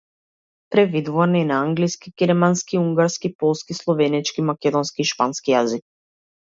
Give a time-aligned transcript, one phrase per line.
[0.69, 5.89] Преведуван е на англиски, германски, унгарски, полски, словенечки, македонски и шпански јазик.